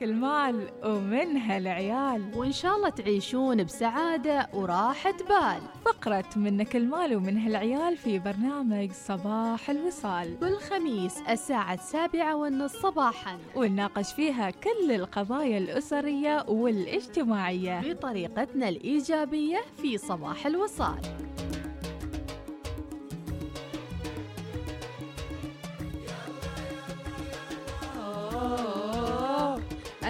[0.00, 2.32] منك المال ومنها العيال.
[2.36, 5.60] وإن شاء الله تعيشون بسعادة وراحة بال.
[5.84, 10.38] فقرة منك المال ومنها العيال في برنامج صباح الوصال.
[10.40, 13.38] كل خميس الساعة السابعة والنص صباحا.
[13.56, 17.92] ونناقش فيها كل القضايا الأسرية والاجتماعية.
[17.92, 21.00] بطريقتنا الإيجابية في صباح الوصال.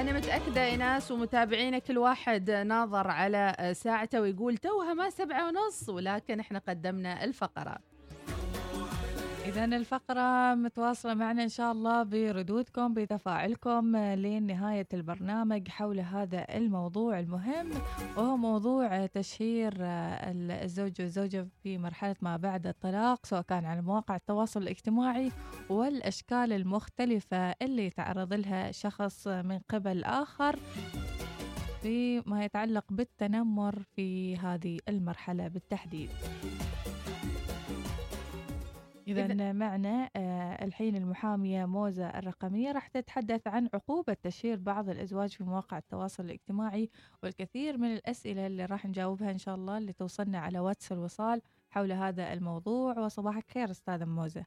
[0.00, 5.88] أنا متأكدة يا ناس ومتابعينا كل واحد ناظر على ساعته ويقول توها ما سبعة ونص
[5.88, 7.78] ولكن إحنا قدمنا الفقرة.
[9.50, 17.18] إذا الفقرة متواصلة معنا إن شاء الله بردودكم بتفاعلكم لين نهاية البرنامج حول هذا الموضوع
[17.18, 17.70] المهم
[18.16, 24.62] وهو موضوع تشهير الزوج والزوجة في مرحلة ما بعد الطلاق سواء كان على مواقع التواصل
[24.62, 25.32] الاجتماعي
[25.68, 30.58] والأشكال المختلفة اللي يتعرض لها شخص من قبل آخر
[31.82, 36.10] فيما يتعلق بالتنمر في هذه المرحلة بالتحديد.
[39.10, 45.44] إذا معنا آه الحين المحامية موزة الرقمية راح تتحدث عن عقوبة تشهير بعض الأزواج في
[45.44, 46.90] مواقع التواصل الاجتماعي
[47.22, 51.92] والكثير من الأسئلة اللي راح نجاوبها إن شاء الله اللي توصلنا على واتس الوصال حول
[51.92, 52.98] هذا الموضوع.
[52.98, 54.44] وصباحك خير أستاذة موزة.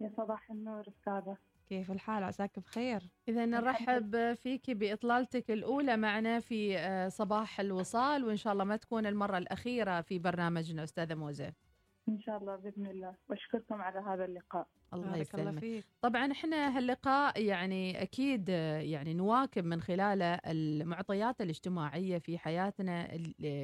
[0.00, 1.36] يا صباح النور أستاذة.
[1.68, 3.10] كيف الحال؟ عساك بخير.
[3.28, 6.78] إذا نرحب فيك بإطلالتك الأولى معنا في
[7.10, 11.52] صباح الوصال وإن شاء الله ما تكون المرة الأخيرة في برنامجنا أستاذة موزة.
[12.10, 13.14] إن شاء الله بإذن الله.
[13.28, 14.66] وأشكركم على هذا اللقاء.
[14.94, 15.84] الله يسلمك.
[16.02, 23.08] طبعا إحنا هاللقاء يعني أكيد يعني نواكب من خلاله المعطيات الاجتماعية في حياتنا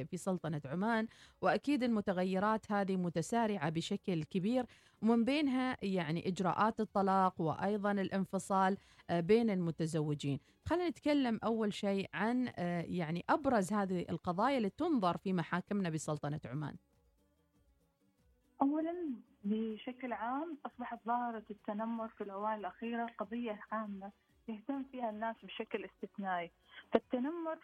[0.05, 1.07] في سلطنة عمان
[1.41, 4.65] وأكيد المتغيرات هذه متسارعة بشكل كبير
[5.01, 8.77] ومن بينها يعني إجراءات الطلاق وأيضا الانفصال
[9.11, 10.39] بين المتزوجين.
[10.65, 12.51] خلينا نتكلم أول شيء عن
[12.87, 16.75] يعني أبرز هذه القضايا اللي تنظر في محاكمنا بسلطنة عمان.
[18.61, 18.93] أولا
[19.43, 24.11] بشكل عام أصبحت ظاهرة التنمر في الأوان الأخيرة قضية عامة
[24.47, 26.51] يهتم فيها الناس بشكل استثنائي.
[26.91, 27.57] فالتنمر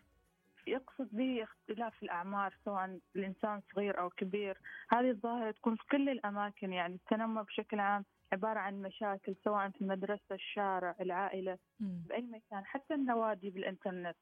[0.67, 4.57] يقصد به اختلاف الأعمار سواء الإنسان صغير أو كبير.
[4.89, 9.81] هذه الظاهرة تكون في كل الأماكن يعني التنمر بشكل عام عبارة عن مشاكل سواء في
[9.81, 14.15] المدرسة الشارع العائلة بأي مكان حتى النوادي بالإنترنت.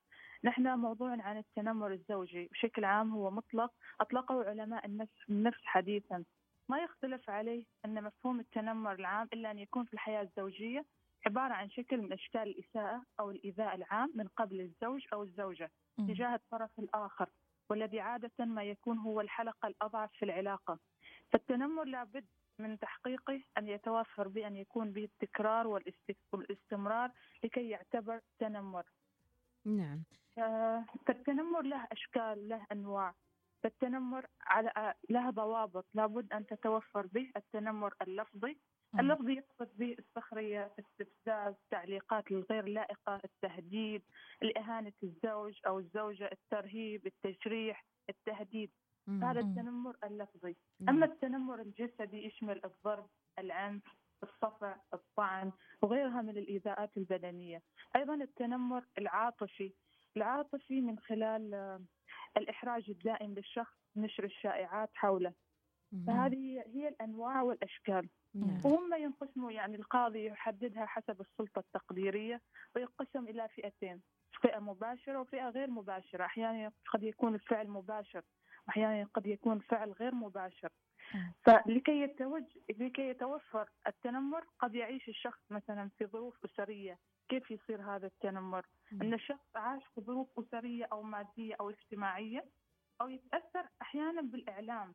[0.44, 3.72] نحن موضوع عن التنمر الزوجي بشكل عام هو مطلق
[4.02, 6.24] أطلقه علماء النفس حديثا.
[6.72, 10.86] ما يختلف عليه أن مفهوم التنمر العام إلا أن يكون في الحياة الزوجية
[11.26, 16.36] عبارة عن شكل من أشكال الإساءة أو الإيذاء العام من قبل الزوج أو الزوجة تجاه
[16.36, 17.30] الطرف الآخر
[17.70, 20.80] والذي عادة ما يكون هو الحلقة الأضعف في العلاقة.
[21.32, 22.26] فالتنمر لابد
[22.59, 25.68] من تحقيقه أن يتوفر بأن يكون به التكرار
[26.34, 27.12] والاستمرار
[27.44, 28.86] لكي يعتبر تنمر.
[29.66, 30.03] نعم.
[31.06, 33.14] فالتنمر له أشكال له أنواع.
[33.63, 38.57] فالتنمر على لها ضوابط لابد أن تتوفر به التنمر اللفظي
[38.99, 44.01] اللفظي يقصد به السخرية، استفزاز، التعليقات الغير لائقة، التهديد،
[44.44, 48.72] الإهانة الزوج أو الزوجة، الترهيب، التجريح، التهديد.
[49.07, 50.55] هذا التنمر اللفظي.
[50.89, 53.83] أما التنمر الجسدي يشمل الضرب، العنف،
[54.23, 55.51] الصفع، الطعن
[55.81, 57.61] وغيرها من الإيذاءات البدنية.
[57.95, 59.73] أيضا التنمر العاطفي،
[60.17, 61.79] العاطفي من خلال
[62.38, 65.34] الإحراج الدائم للشخص نشر الشائعات حوله.
[66.08, 68.09] فهذه هي الأنواع والأشكال.
[68.34, 68.62] نعم.
[68.66, 72.41] وهم ينقسموا يعني القاضي يحددها حسب السلطة التقديرية
[72.75, 74.02] ويقسم إلى فئتين
[74.41, 76.25] فئة مباشرة وفئة غير مباشرة.
[76.25, 78.22] أحيانا قد يكون الفعل مباشر
[78.70, 80.70] أحيانا قد يكون فعل غير مباشر.
[81.46, 86.97] فلكي يتوج لكي يتوفر التنمر قد يعيش الشخص مثلا في ظروف أسرية
[87.31, 88.66] كيف يصير هذا التنمر؟
[89.02, 92.46] أن الشخص عاش في ظروف أسرية أو مادية أو اجتماعية
[93.02, 94.94] أو يتأثر أحيانا بالإعلام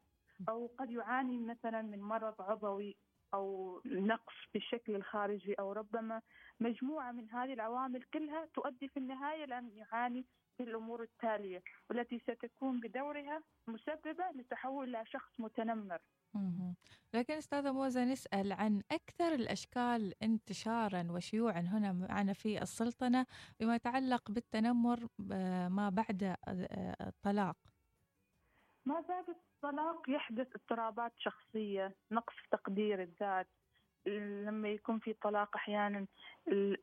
[0.48, 2.96] أو قد يعاني مثلا من مرض عضوي
[3.34, 6.22] أو نقص في الشكل الخارجي أو ربما
[6.60, 10.26] مجموعة من هذه العوامل كلها تؤدي في النهاية لأن يعاني
[10.56, 15.98] في الأمور التالية والتي ستكون بدورها مسببة لتحول إلى شخص متنمر.
[17.14, 23.26] لكن أستاذة موزة نسأل عن أكثر الأشكال انتشارا وشيوعا هنا معنا في السلطنة
[23.60, 25.08] بما يتعلق بالتنمر
[25.68, 26.36] ما بعد
[27.00, 27.56] الطلاق.
[28.84, 33.48] ما بعد الطلاق يحدث اضطرابات شخصية نقص تقدير الذات.
[34.06, 36.06] لما يكون في طلاق أحيانا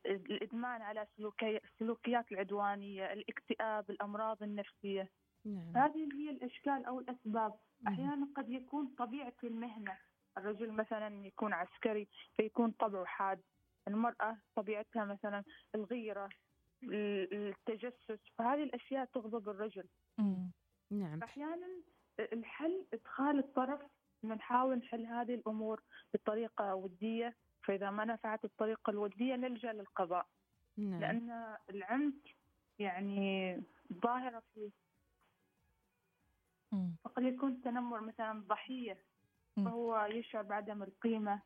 [0.06, 1.06] الإدمان على
[1.42, 5.10] السلوكيات العدوانية، الاكتئاب، الأمراض النفسية.
[5.44, 5.76] نعم.
[5.76, 7.54] هذه هي الأشكال أو الأسباب،
[7.88, 9.98] أحيانا قد يكون طبيعة المهنة،
[10.38, 13.40] الرجل مثلا يكون عسكري فيكون طبعه حاد،
[13.88, 15.44] المرأة طبيعتها مثلا
[15.74, 16.28] الغيرة،
[16.82, 19.84] التجسس فهذه الأشياء تغضب الرجل
[20.18, 20.50] مم.
[20.90, 21.66] نعم أحيانا
[22.18, 23.80] الحل إدخال الطرف
[24.24, 25.82] نحاول نحل هذه الأمور
[26.14, 30.26] بطريقة ودية فإذا ما نفعت الطريقة الودية نلجأ للقضاء
[30.76, 32.14] نعم لأن العنف
[32.78, 33.62] يعني
[33.92, 34.70] ظاهرة فيه مم.
[37.04, 38.98] وقد يكون التنمر مثلا ضحية.
[39.56, 41.42] فهو يشعر بعدم القيمة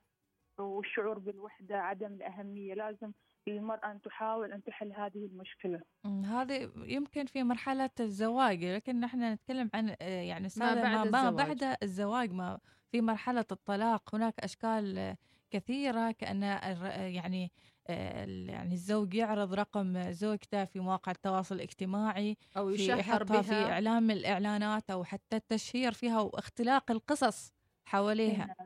[0.58, 3.12] والشعور بالوحدة عدم الأهمية لازم
[3.46, 5.80] للمرأة أن تحاول أن تحل هذه المشكلة.
[6.04, 11.28] هذه يمكن في مرحلة الزواج لكن نحن نتكلم عن آه، يعني سادة بعد ما, ما
[11.28, 11.46] الزواج.
[11.46, 12.58] بعد الزواج ما
[12.90, 15.16] في مرحلة الطلاق هناك أشكال
[15.50, 16.42] كثيرة كأن
[17.14, 17.52] يعني
[17.88, 23.72] يعني الزوج يعرض رقم زوجته في مواقع التواصل الاجتماعي أو في يشهر في بها.
[23.72, 27.52] إعلام من الإعلانات أو حتى التشهير فيها واختلاق القصص
[27.84, 28.56] حواليها.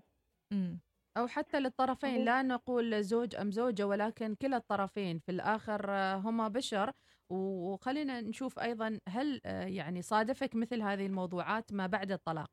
[0.50, 0.80] مم.
[1.16, 5.18] أو حتى للطرفين لا نقول زوج أم زوجة ولكن كلا الطرفين.
[5.18, 6.92] في الآخر آه، هما بشر.
[7.30, 12.50] وخلينا نشوف أيضا هل آه، يعني صادفك مثل هذه الموضوعات ما بعد الطلاق؟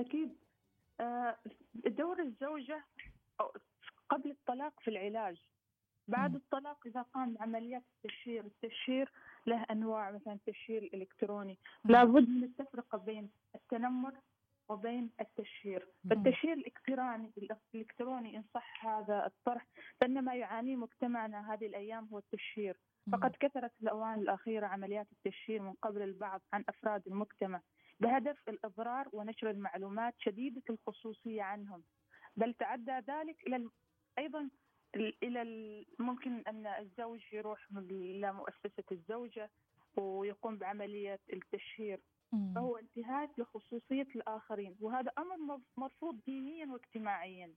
[0.00, 0.36] أكيد.
[1.00, 1.38] آه،
[1.74, 2.84] دور الزوجة
[3.40, 3.52] أو
[4.10, 5.42] قبل الطلاق في العلاج.
[6.08, 6.34] بعد.
[6.34, 9.12] الطلاق إذا قام بعمليات التشهير التشهير
[9.46, 11.92] له أنواع مثلا التشهير الإلكتروني مم.
[11.92, 14.14] لابد من التفرقة بين التنمر
[14.68, 15.88] وبين التشهير.
[16.10, 19.66] فالتشهير الإلكتروني الإلكتروني إن صح هذا الطرح
[20.00, 22.76] فإن ما يعانيه مجتمعنا هذه الأيام هو التشهير.
[23.12, 27.60] فقد كثرت في الأوان الأخيرة عمليات التشهير من قبل البعض عن أفراد المجتمع.
[28.00, 31.82] بهدف الإضرار ونشر المعلومات شديدة الخصوصية عنهم.
[32.36, 33.56] بل تعدى ذلك إلى
[34.20, 34.50] الم- أيضا
[34.96, 39.50] ال- إلى ال- ممكن أن الزوج يروح إلى مؤسسة الزوجة
[39.96, 42.00] ويقوم بعملية التشهير.
[42.54, 47.54] فهو انتهاك لخصوصية الآخرين وهذا أمر مر- مرفوض دينيا واجتماعيا.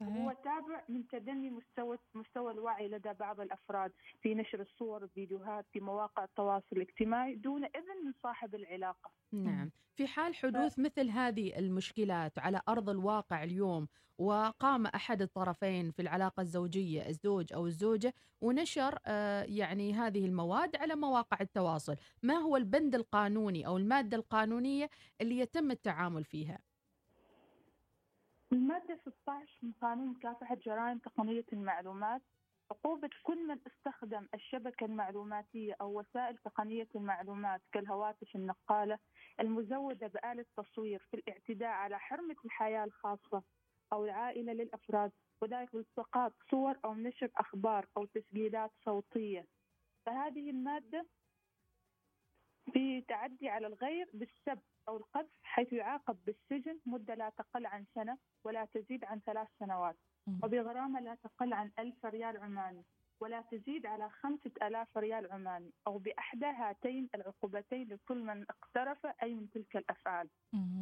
[0.00, 0.32] صحيح.
[0.44, 6.24] تابع من تدني مستوى مستوى الوعي لدى بعض الأفراد في نشر الصور والفيديوهات في مواقع
[6.24, 9.10] التواصل الاجتماعي دون إذن من صاحب العلاقة.
[9.32, 9.70] نعم.
[9.96, 13.88] في حال حدوث مثل هذه المشكلات على أرض الواقع اليوم
[14.18, 20.94] وقام أحد الطرفين في العلاقة الزوجية الزوج أو الزوجة ونشر آه، يعني هذه المواد على
[20.94, 21.96] مواقع التواصل.
[22.22, 24.90] ما هو البند القانوني أو المادة القانونية
[25.20, 26.58] اللي يتم التعامل فيها؟
[28.52, 32.22] المادة 16 من قانون مكافحة جرائم تقنية المعلومات.
[32.70, 38.98] عقوبة كل من استخدم الشبكة المعلوماتية أو وسائل تقنية المعلومات كالهواتف النقالة
[39.40, 43.42] المزودة بآلة تصوير في الاعتداء على حرمة الحياة الخاصة.
[43.92, 45.12] أو العائلة للأفراد
[45.42, 49.46] وذلك بالتقاط صور أو نشر أخبار أو تسجيلات صوتية
[50.06, 51.06] فهذه المادة
[52.72, 58.18] في تعدي على الغير بالسب أو القذف حيث يعاقب بالسجن مدة لا تقل عن سنة
[58.44, 59.96] ولا تزيد عن ثلاث سنوات.
[60.44, 62.84] وبغرامة لا تقل عن ألف ريال عماني
[63.20, 69.34] ولا تزيد على خمسة ألاف ريال عماني أو بإحدى هاتين العقوبتين لكل من اقترف أي
[69.34, 70.28] من تلك الأفعال.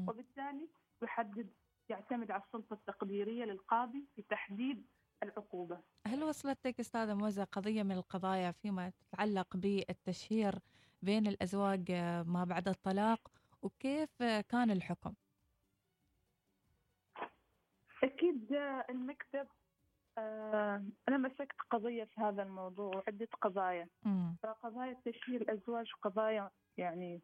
[0.08, 0.68] وبالتالي
[1.02, 1.50] يحدد
[1.88, 4.86] يعتمد على السلطة التقديرية للقاضي في تحديد
[5.22, 10.54] العقوبة هل وصلتك أستاذة موزة قضية من القضايا فيما يتعلق بالتشهير
[11.02, 13.30] بين الأزواج آه، ما بعد الطلاق
[13.62, 15.14] وكيف كان الحكم؟
[18.04, 18.52] أكيد
[18.90, 19.46] المكتب
[20.18, 23.88] آه، أنا مسكت قضية في هذا الموضوع وعدة قضايا.
[24.42, 27.20] فقضايا تشهير الأزواج قضايا يعني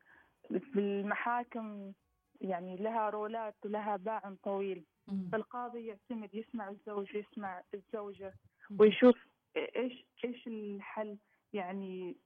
[0.49, 1.93] في المحاكم
[2.41, 4.85] يعني لها رولات ولها باع طويل.
[5.33, 8.35] فالقاضي يعتمد يسمع الزوج يسمع الزوجة.
[8.79, 9.17] ويشوف
[9.57, 11.19] إيش إيش الحل
[11.53, 12.17] يعني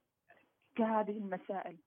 [0.75, 1.77] كهذه المسائل.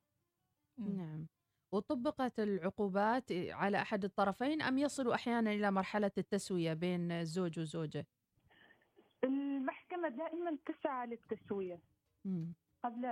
[0.78, 1.26] نعم
[1.73, 8.06] وطبقت العقوبات على أحد الطرفين أم يصل أحيانا إلى مرحلة التسوية بين الزوج والزوجه
[9.25, 11.80] المحكمة دائما تسعى للتسوية
[12.25, 12.54] مم.
[12.85, 13.08] قبل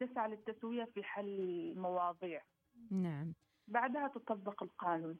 [0.00, 2.42] تسعى للتسوية في حل المواضيع
[2.90, 3.34] نعم
[3.68, 5.18] بعدها تطبق القانون.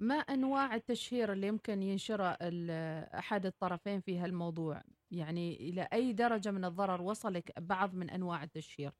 [0.00, 2.70] ما أنواع التشهير اللي يمكن ينشره ال-
[3.14, 8.92] أحد الطرفين في هالموضوع؟ يعني إلى أي درجة من الضرر وصلك بعض من أنواع التشهير؟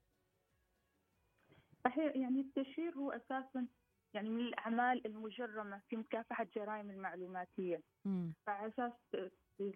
[1.84, 3.66] صحيح يعني التشهير هو أساسا
[4.14, 7.80] يعني من الأعمال المجرمة في مكافحة جرائم المعلوماتية.
[8.46, 8.92] فعلى أساس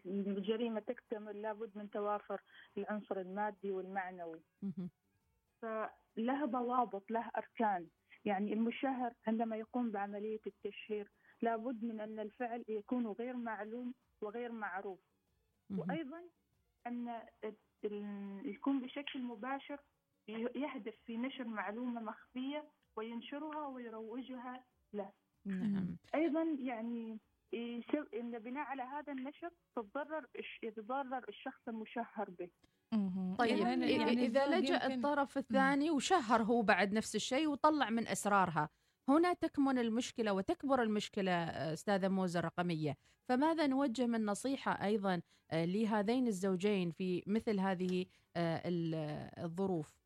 [0.06, 2.42] الجريمة تكتمل لابد من توافر
[2.78, 4.40] العنصر المادي والمعنوي.
[5.62, 7.86] فلها ضوابط لها أركان.
[8.26, 11.10] يعني المشهر عندما يقوم بعملية التشهير
[11.42, 14.98] لابد من أن الفعل يكون غير معلوم وغير معروف.
[15.70, 16.22] وأيضا
[16.86, 17.20] أن
[18.44, 19.80] يكون بشكل مباشر
[20.54, 22.64] يهدف في نشر معلومة مخفية
[22.96, 25.12] وينشرها ويروجها له
[25.44, 27.18] نعم أيضا يعني
[27.52, 30.26] يسو- إن بناء على هذا النشر تتضرر
[30.62, 32.50] يتضرر الشخص المشهر به.
[33.38, 33.58] طيب.
[33.58, 37.90] يعني- إذا- يعني إذا الزوج لجأ يمكن- الطرف الثاني وشهر هو بعد نفس الشيء وطلع
[37.90, 38.68] من أسرارها.
[39.08, 42.96] هنا تكمن المشكلة وتكبر المشكلة آه، أستاذة موزة الرقمية.
[43.28, 48.62] فماذا نوجه من نصيحة أيضا آه، لهذين الزوجين في مثل هذه آه،
[49.44, 49.96] الظروف؟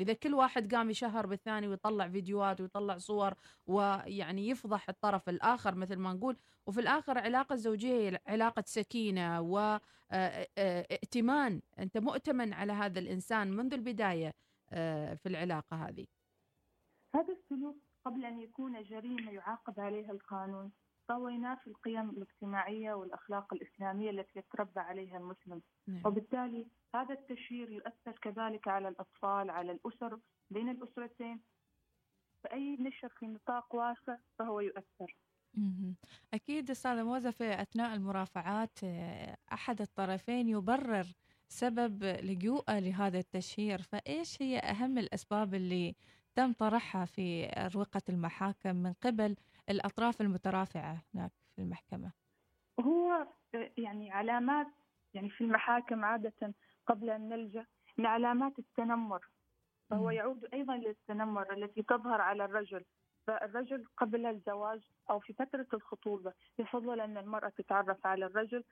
[0.00, 3.34] إذا كل واحد قام يشهر بالثاني ويطلع فيديوهات ويطلع صور
[3.66, 9.40] ويعني يفضح الطرف الآخر مثل ما نقول وفي الآخر علاقة الزوجية هي علاقة سكينة
[10.10, 14.34] وائتمان أنت مؤتمن على هذا الإنسان منذ البداية
[14.70, 16.06] آه، في العلاقة هذه.
[17.14, 20.72] هذا السلوك قبل أن يكون جريمة يعاقب عليها القانون.
[21.08, 25.62] فهو ينافي القيم الاجتماعية والأخلاق الإسلامية التي يتربى عليها المسلم.
[25.86, 26.02] نعم.
[26.06, 30.18] وبالتالي هذا التشهير يؤثر كذلك على الأطفال على الأسر
[30.50, 31.40] بين الأسرتين.
[32.44, 35.16] فأي نشر في نطاق واسع فهو يؤثر.
[36.34, 41.06] أكيد أستاذة موزة في أثناء المرافعات آه، أحد الطرفين يبرر
[41.48, 43.82] سبب لجوءه لهذا التشهير.
[43.82, 45.94] فإيش هي أهم الأسباب اللي
[46.34, 49.36] تم طرحها في أروقة المحاكم من قبل؟
[49.70, 52.12] الأطراف المترافعة هناك في المحكمة
[52.80, 53.26] هو
[53.76, 54.66] يعني علامات
[55.14, 56.54] يعني في المحاكم عادة
[56.86, 57.66] قبل أن نلجأ
[57.98, 59.28] من علامات التنمر
[59.90, 60.10] فهو.
[60.10, 62.84] يعود أيضا للتنمر التي تظهر على الرجل
[63.26, 68.64] فالرجل قبل الزواج أو في فترة الخطوبة يفضل أن المرأة تتعرف على الرجل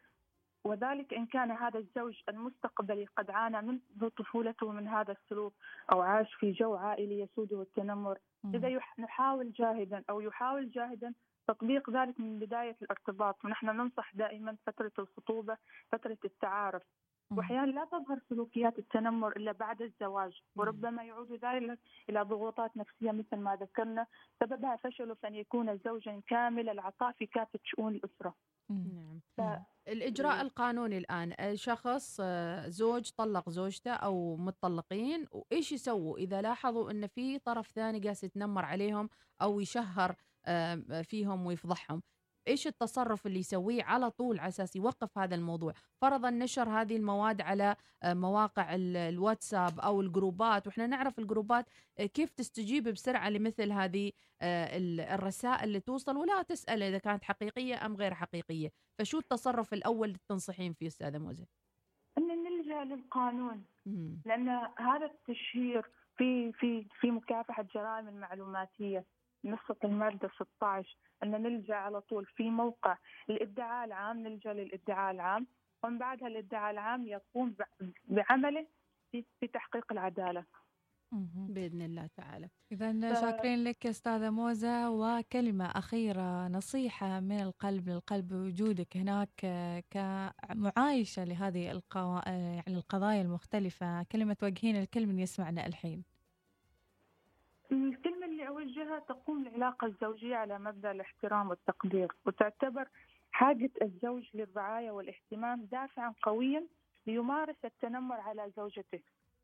[0.65, 5.55] وذلك إن كان هذا الزوج المستقبلي قد عانى منذ طفولته من هذا السلوك
[5.93, 11.15] أو عاش في جو عائلي يسوده التنمر إذا نحاول جاهدا أو يحاول جاهدا
[11.47, 15.57] تطبيق ذلك من بداية الارتباط ونحن ننصح دائما فترة الخطوبة
[15.93, 16.83] فترة التعارف.
[17.37, 20.33] وأحيانا لا تظهر سلوكيات التنمر إلا بعد الزواج.
[20.57, 21.79] وربما يعود ذلك
[22.11, 24.07] إلى ضغوطات نفسية مثل ما ذكرنا
[24.41, 28.35] سببها فشله في أن يكون زوجا كامل العطاء في كافة شؤون الأسرة.
[28.71, 29.21] نعم.
[29.37, 36.91] ف- الإجراء القانوني الآن شخص آه، زوج طلق زوجته أو متطلقين وإيش يسووا؟ إذا لاحظوا
[36.91, 39.09] أن في طرف ثاني قاعد يتنمر عليهم
[39.43, 40.15] أو يشهر
[40.47, 42.03] آه، فيهم ويفضحهم
[42.49, 47.41] إيش التصرف اللي يسويه على طول على أساس يوقف هذا الموضوع؟ فرضا نشر هذه المواد
[47.41, 51.67] على آه، مواقع ال- الواتساب أو الجروبات وإحنا نعرف الجروبات
[51.99, 57.25] آه، كيف تستجيب بسرعة لمثل هذه آه، ال- الرسائل اللي توصل ولا تسأل إذا كانت
[57.25, 58.73] حقيقية أم غير حقيقية.
[58.99, 61.47] فشو التصرف الأول اللي تنصحين فيه أستاذة موزة؟
[62.19, 63.65] أن نلجأ للقانون.
[64.27, 69.05] لأن هذا التشهير في في في مكافحة جرائم المعلوماتية.
[69.45, 72.97] نصة المادة 16 أن نلجأ على طول في موقع
[73.31, 75.47] الإدعاء العام نلجأ للإدعاء العام
[75.85, 77.55] ومن بعدها الإدعاء العام يقوم
[78.09, 78.67] بعمله
[79.13, 80.45] في في تحقيق العدالة.
[81.13, 82.49] بإذن الله تعالى.
[82.73, 89.83] إذا ف- شاكرين لك أستاذة موزة وكلمة أخيرة نصيحة من القلب للقلب بوجودك هناك آه،
[89.91, 92.29] كمعايشة لهذه القوا...
[92.29, 94.03] آه، يعني القضايا المختلفة.
[94.03, 96.05] كلمة توجهين الكل من يسمعنا الحين.
[97.73, 98.20] الكلمة
[98.51, 102.89] أوجهها تقوم العلاقة الزوجية على مبدأ الاحترام والتقدير وتعتبر
[103.33, 106.67] حاجة الزوج للرعاية والاهتمام دافعا قويا
[107.07, 109.01] ليمارس التنمر على زوجته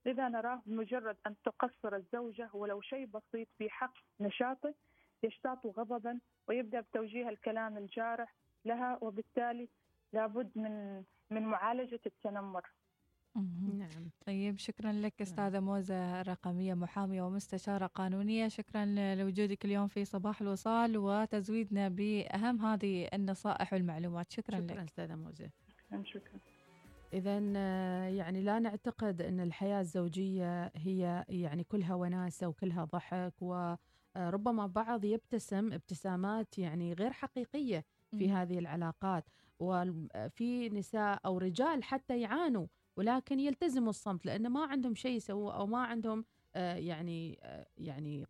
[0.06, 4.74] لذا نراه بمجرد أن تقصر الزوجة ولو شيء بسيط في حق نشاطه
[5.22, 8.34] يشتاط غضبا ويبدأ بتوجيه الكلام الجارح
[8.64, 9.68] لها وبالتالي
[10.12, 12.62] لابد من من معالجة التنمر.
[13.78, 14.10] نعم.
[14.26, 18.48] طيب شكرا لك أستاذة موزة رقمية محامية ومستشارة قانونية.
[18.48, 24.32] شكرا لوجودك اليوم في صباح الوصال وتزويدنا بأهم هذه النصائح والمعلومات.
[24.32, 24.82] شكرا, شكرا لك.
[24.82, 25.50] أستاذة موزة.
[26.02, 26.38] شكرا.
[27.12, 27.38] إذا
[28.08, 35.72] يعني لا نعتقد أن الحياة الزوجية هي يعني كلها وناسة وكلها ضحك وربما بعض يبتسم
[35.72, 38.30] ابتسامات يعني غير حقيقية في.
[38.30, 39.24] هذه العلاقات.
[39.58, 42.66] وفي نساء أو رجال حتى يعانوا
[42.96, 46.24] ولكن يلتزموا الصمت لأن ما عندهم شيء يسووه أو ما عندهم
[46.54, 48.26] آه، يعني آه، يعني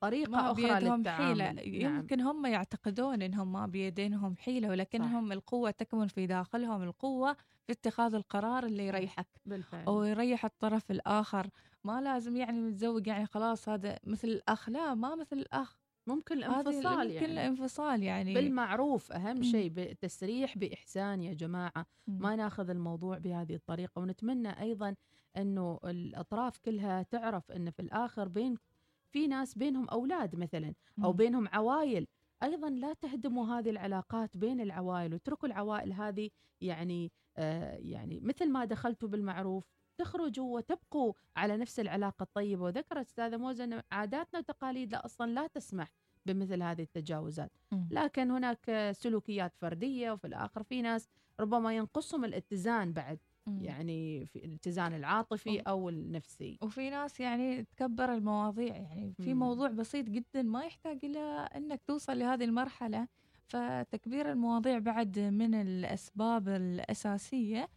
[0.00, 1.42] طريقة ما أخرى بيدهم للتعامل.
[1.42, 1.52] حيلة
[1.88, 1.96] نعم.
[1.96, 8.14] يمكن هم يعتقدون انهم ما بيدينهم حيلة ولكنهم القوة تكمن في داخلهم القوة في اتخاذ
[8.14, 9.86] القرار اللي يريحك بالفعل.
[9.86, 11.50] أو يريح الطرف الآخر.
[11.84, 15.78] ما لازم يعني متزوج يعني خلاص هذا مثل الأخ لا ما مثل الأخ.
[16.08, 17.32] ممكن الانفصال ممكن يعني.
[17.32, 18.34] الانفصال يعني.
[18.34, 19.42] بالمعروف مم.
[19.42, 21.86] شيء بالتسريح بإحسان يا جماعة.
[22.06, 22.18] مم.
[22.22, 24.00] ما ناخذ الموضوع بهذه الطريقة.
[24.00, 24.94] ونتمنى أيضا
[25.36, 28.54] أنه الأطراف كلها تعرف أن في الآخر بين
[29.10, 31.12] في ناس بينهم أولاد مثلا مم.
[31.12, 32.06] بينهم عوائل.
[32.42, 35.12] أيضا لا تهدموا هذه العلاقات بين العوائل.
[35.12, 39.64] واتركوا العوائل هذه يعني آه يعني مثل ما دخلتوا بالمعروف.
[39.98, 45.88] تخرجوا وتبقوا على نفس العلاقة الطيبة وذكرت أستاذة موزة أن عاداتنا وتقاليدنا أصلا لا تسمح
[46.26, 47.52] بمثل هذه التجاوزات.
[47.90, 51.08] لكن هناك سلوكيات فردية وفي الآخر في ناس
[51.40, 53.18] ربما ينقصهم الاتزان بعد.
[53.62, 55.60] يعني في الاتزان العاطفي.
[55.60, 59.34] أو النفسي وفي ناس يعني تكبر المواضيع يعني في.
[59.34, 63.08] موضوع بسيط جدا ما يحتاج إلى أنك توصل لهذه المرحلة
[63.46, 67.68] فتكبير المواضيع بعد من الأسباب الأساسية آه،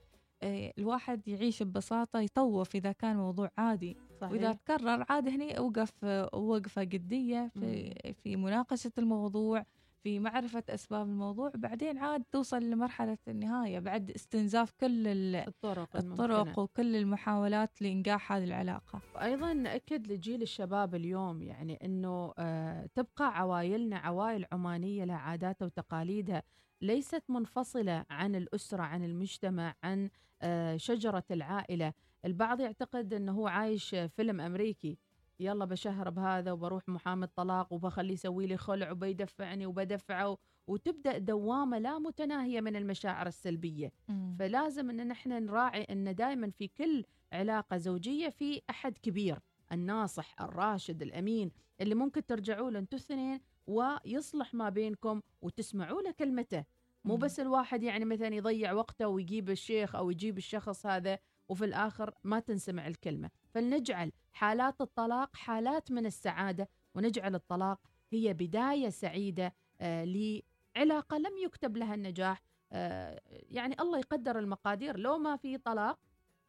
[0.44, 3.98] الواحد يعيش ببساطة يطوف إذا كان موضوع عادي.
[4.22, 4.52] وإذا صحيح.
[4.54, 7.94] تكرر عاد هني أوقف وقفة جدية في,
[8.24, 9.66] في مناقشة الموضوع
[10.04, 11.52] في معرفة أسباب الموضوع.
[11.56, 16.64] بعدين عاد توصل لمرحلة النهاية بعد استنزاف كل ال- الطرق الطرق الممكنة.
[16.64, 19.02] وكل المحاولات لإنجاح هذه العلاقة.
[19.16, 26.44] وأيضا ناكد لجيل الشباب اليوم يعني إنه آه، تبقى عوائلنا عوائل عمانية لها عاداتها وتقاليدها.
[26.82, 30.10] ليست منفصلة عن الأسرة عن المجتمع عن
[30.42, 31.94] آه، شجرة العائلة.
[32.26, 34.98] البعض يعتقد إنه هو عايش فيلم أمريكي.
[35.40, 42.00] يلا بشهر بهذا وبروح محامي الطلاق وبخليه يسوي لي خلع وبيدفعني وبدفعه وتبدأ دوامة لا
[42.00, 43.92] متناهية من المشاعر السلبية.
[44.40, 49.40] فلازم إن نحن نراعي إن دائما في كل علاقة زوجية في أحد كبير
[49.72, 56.66] الناصح الراشد الأمين اللي ممكن ترجعوا له أنتوا الاثنين ويصلح ما بينكم وتسمعوا له كلمته.
[57.06, 57.18] مو.
[57.18, 62.40] بس الواحد يعني مثلا يضيع وقته ويجيب الشيخ أو يجيب الشخص هذا وفي الآخر ما
[62.40, 63.30] تنسمع الكلمة.
[63.50, 67.80] فلنجعل حالات الطلاق حالات من السعادة ونجعل الطلاق
[68.12, 72.42] هي بداية سعيدة آه لعلاقة لم يكتب لها النجاح.
[72.72, 74.98] آه يعني الله يقدر المقادير.
[74.98, 76.00] لو ما في طلاق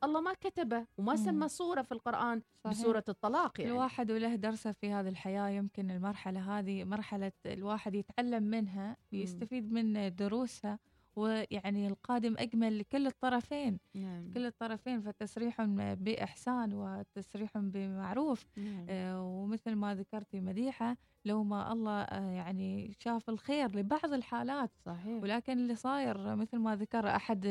[0.05, 1.17] الله ما كتبه وما.
[1.17, 2.79] سمى صورة في القرآن صحيح.
[2.79, 8.43] بسوره الطلاق يعني الواحد وله درسة في هذه الحياة يمكن المرحلة هذه مرحلة الواحد يتعلم
[8.43, 10.79] منها ويستفيد من دروسها
[11.17, 14.33] ويعني القادم أجمل لكل الطرفين نعم.
[14.35, 18.87] كل الطرفين فتسريح بإحسان وتسريح بمعروف نعم.
[18.89, 25.23] آه، ومثل ما ذكرتي مديحة لو ما الله آه، يعني شاف الخير لبعض الحالات صحيح
[25.23, 27.43] ولكن اللي صاير مثل ما ذكر أحد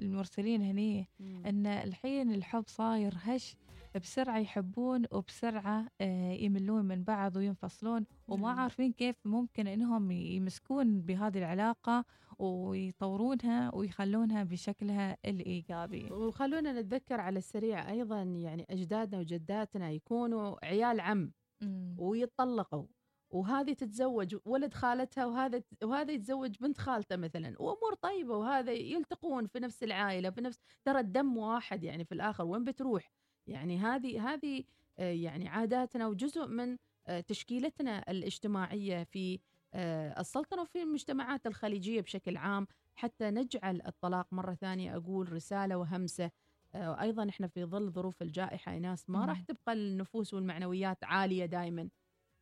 [0.00, 1.42] المرسلين هني مم.
[1.46, 3.56] إن الحين الحب صاير هش
[3.98, 8.58] بسرعة يحبون وبسرعة آه، يملون من بعض وينفصلون وما نعم.
[8.58, 12.04] عارفين كيف ممكن إنهم يمسكون بهذه العلاقة
[12.38, 21.32] ويطورونها ويخلونها بشكلها الإيجابي وخلونا نتذكر على السريع أيضا يعني أجدادنا وجداتنا يكونوا عيال عم
[21.62, 21.96] مم.
[21.98, 22.86] ويطلقوا
[23.30, 29.60] وهذه تتزوج ولد خالتها وهذا وهذا يتزوج بنت خالته مثلا وأمور طيبة وهذا يلتقون في
[29.60, 33.10] نفس العائلة في نفس ترى الدم واحد يعني في الآخر وين بتروح
[33.48, 34.64] يعني هذه هذه
[34.98, 39.40] آه، يعني عاداتنا وجزء من آه، تشكيلتنا الاجتماعية في
[39.74, 46.30] آه، السلطنة وفي المجتمعات الخليجية بشكل عام حتى نجعل الطلاق مرة ثانية أقول رسالة وهمسة
[46.74, 49.24] وأيضا إحنا في ظل ظروف الجائحة ايناس ما مم.
[49.24, 51.88] راح تبقى النفوس والمعنويات عالية دائما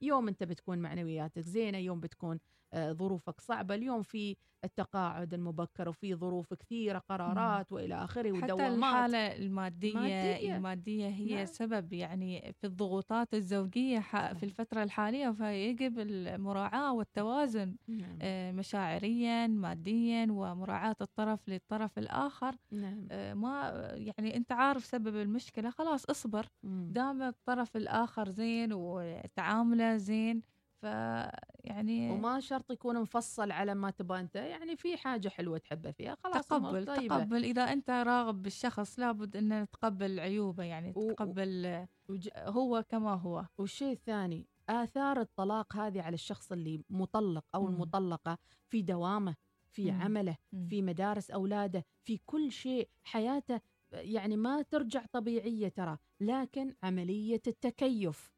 [0.03, 2.39] يوم أنت بتكون معنوياتك زينة يوم بتكون
[2.79, 9.37] ظروفك صعبة اليوم في التقاعد المبكر وفي ظروف كثيرة قرارات وإلى آخره حتى ودوامات الحالة
[9.37, 10.57] المادية مادية.
[10.57, 11.45] المادية هي نعم.
[11.45, 18.19] سبب يعني في الضغوطات الزوجية ح- في الفترة الحالية فيجب المراعاة والتوازن نعم.
[18.23, 25.71] آه، مشاعريا ماديا ومراعاة الطرف للطرف الآخر نعم آه، ما يعني أنت عارف سبب المشكلة
[25.71, 26.47] خلاص اصبر.
[26.63, 30.43] دام الطرف الآخر زين وتعامله زين
[30.81, 36.15] فيعني وما شرط يكون مفصل على ما تبغى أنت يعني في حاجة حلوة تحبه فيها
[36.25, 37.19] خلاص تقبل طيبة.
[37.19, 43.15] تقبل إذا أنت راغب بالشخص لابد أن نتقبل عيوبه يعني و- تقبل وج- هو كما
[43.15, 47.69] هو والشيء الثاني آثار الطلاق هذه على الشخص اللي مطلق أو.
[47.69, 49.35] المطلقة في دوامه
[49.71, 49.91] في.
[49.91, 50.37] عمله.
[50.69, 53.61] في مدارس أولاده في كل شيء حياته
[53.93, 58.36] يعني ما ترجع طبيعية ترى لكن عملية التكيف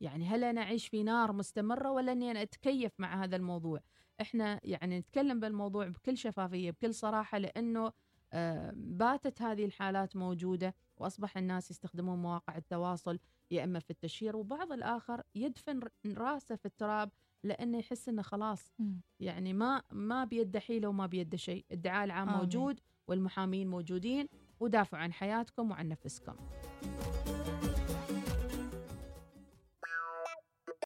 [0.00, 3.80] يعني هل أنا أعيش في نار مستمرة ولا أني أنا أتكيف مع هذا الموضوع
[4.20, 7.92] إحنا يعني نتكلم بالموضوع بكل شفافية بكل صراحة لأنه
[8.32, 13.18] آه، باتت هذه الحالات موجودة وأصبح الناس يستخدمون مواقع التواصل
[13.50, 17.10] يا إما في التشهير وبعض الآخر يدفن راسه في التراب
[17.44, 18.72] لأنه يحس إنه خلاص.
[19.20, 22.40] يعني ما ما بيده حيلة وما بيده شيء، الدعاء العام آمين.
[22.40, 24.28] موجود والمحامين موجودين
[24.60, 26.36] ودافعوا عن حياتكم وعن نفسكم.